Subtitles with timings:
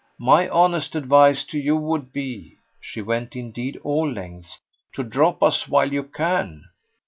[0.17, 4.59] My honest advice to you would be" she went indeed all lengths
[4.93, 6.69] "to drop us while you can.